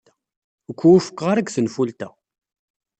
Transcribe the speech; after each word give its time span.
Ur 0.69 0.75
k-wufqeɣ 0.79 1.27
ara 1.31 1.41
deg 1.41 1.49
taluft-a. 1.53 2.09